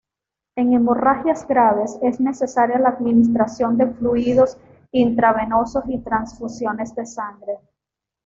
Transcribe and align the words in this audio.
En 0.55 0.73
hemorragias 0.73 1.45
graves 1.47 1.99
es 2.01 2.19
necesaria 2.19 2.79
la 2.79 2.89
administración 2.89 3.77
de 3.77 3.85
fluidos 3.85 4.57
intravenosos 4.91 5.83
y 5.89 5.99
transfusiones 5.99 6.95
de 6.95 7.05
sangre. 7.05 7.59